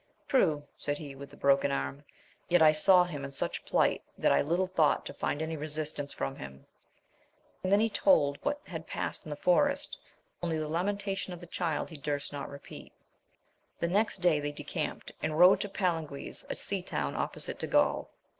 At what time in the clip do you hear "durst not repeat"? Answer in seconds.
11.97-12.91